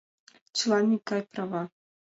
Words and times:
Чылан 0.55 0.87
икгай 0.95 1.23
права! 1.31 1.63